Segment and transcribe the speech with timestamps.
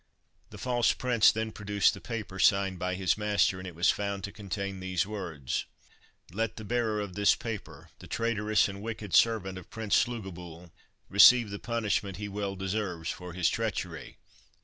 [0.49, 4.23] The false prince then produced the paper signed by his master, and it was found
[4.23, 5.65] to contain these words—
[6.33, 10.71] "Let the bearer of this paper, the traitorous and wicked servant of Prince Slugobyl,
[11.07, 14.17] receive the punishment he well deserves for his treachery.